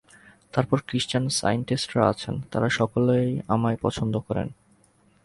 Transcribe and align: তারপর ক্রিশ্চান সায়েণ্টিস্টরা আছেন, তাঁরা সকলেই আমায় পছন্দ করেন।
তারপর 0.53 0.77
ক্রিশ্চান 0.87 1.23
সায়েণ্টিস্টরা 1.29 2.03
আছেন, 2.09 2.35
তাঁরা 2.51 2.69
সকলেই 2.69 3.29
আমায় 3.47 3.77
পছন্দ 3.81 4.13
করেন। 4.19 4.47